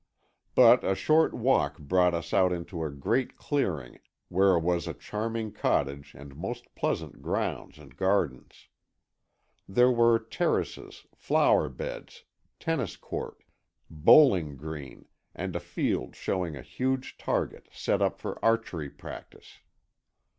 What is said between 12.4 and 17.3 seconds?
tennis court, bowling green and a field showing a huge